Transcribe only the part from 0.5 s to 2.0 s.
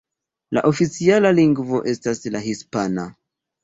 La oficiala lingvo